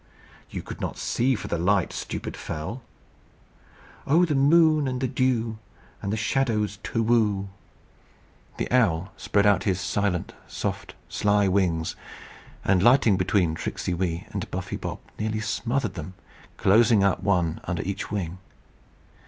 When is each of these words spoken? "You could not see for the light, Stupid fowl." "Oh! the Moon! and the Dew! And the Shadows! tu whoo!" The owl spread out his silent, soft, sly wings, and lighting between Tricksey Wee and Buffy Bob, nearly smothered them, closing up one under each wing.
"You 0.49 0.63
could 0.63 0.81
not 0.81 0.97
see 0.97 1.35
for 1.35 1.47
the 1.47 1.59
light, 1.59 1.93
Stupid 1.93 2.35
fowl." 2.35 2.81
"Oh! 4.07 4.25
the 4.25 4.33
Moon! 4.33 4.87
and 4.87 4.99
the 4.99 5.07
Dew! 5.07 5.59
And 6.01 6.11
the 6.11 6.17
Shadows! 6.17 6.79
tu 6.81 7.03
whoo!" 7.03 7.49
The 8.57 8.71
owl 8.71 9.11
spread 9.15 9.45
out 9.45 9.65
his 9.65 9.79
silent, 9.79 10.33
soft, 10.47 10.95
sly 11.07 11.47
wings, 11.47 11.95
and 12.65 12.81
lighting 12.81 13.15
between 13.15 13.53
Tricksey 13.53 13.93
Wee 13.93 14.25
and 14.31 14.49
Buffy 14.49 14.75
Bob, 14.75 14.97
nearly 15.19 15.39
smothered 15.39 15.93
them, 15.93 16.15
closing 16.57 17.03
up 17.03 17.21
one 17.21 17.61
under 17.65 17.83
each 17.83 18.09
wing. 18.09 18.39